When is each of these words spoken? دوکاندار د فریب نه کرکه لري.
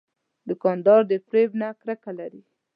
دوکاندار 0.49 1.01
د 1.07 1.11
فریب 1.25 1.51
نه 1.61 1.67
کرکه 1.79 2.11
لري. 2.19 2.41